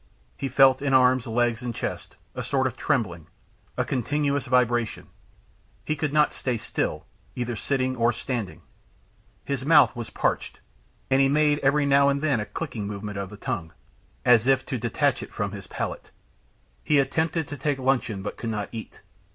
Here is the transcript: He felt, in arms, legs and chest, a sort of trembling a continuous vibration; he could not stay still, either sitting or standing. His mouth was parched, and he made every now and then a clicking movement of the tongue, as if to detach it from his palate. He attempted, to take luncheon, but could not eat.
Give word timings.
He 0.35 0.49
felt, 0.49 0.81
in 0.81 0.95
arms, 0.95 1.27
legs 1.27 1.61
and 1.61 1.75
chest, 1.75 2.15
a 2.33 2.41
sort 2.41 2.65
of 2.65 2.75
trembling 2.75 3.27
a 3.77 3.85
continuous 3.85 4.47
vibration; 4.47 5.09
he 5.85 5.95
could 5.95 6.11
not 6.11 6.33
stay 6.33 6.57
still, 6.57 7.05
either 7.35 7.55
sitting 7.55 7.95
or 7.95 8.11
standing. 8.11 8.63
His 9.45 9.63
mouth 9.63 9.95
was 9.95 10.09
parched, 10.09 10.59
and 11.11 11.21
he 11.21 11.29
made 11.29 11.59
every 11.59 11.85
now 11.85 12.09
and 12.09 12.19
then 12.19 12.39
a 12.39 12.47
clicking 12.47 12.87
movement 12.87 13.19
of 13.19 13.29
the 13.29 13.37
tongue, 13.37 13.73
as 14.25 14.47
if 14.47 14.65
to 14.65 14.79
detach 14.79 15.21
it 15.21 15.31
from 15.31 15.51
his 15.51 15.67
palate. 15.67 16.09
He 16.83 16.97
attempted, 16.97 17.47
to 17.49 17.55
take 17.55 17.77
luncheon, 17.77 18.23
but 18.23 18.37
could 18.37 18.49
not 18.49 18.69
eat. 18.71 19.03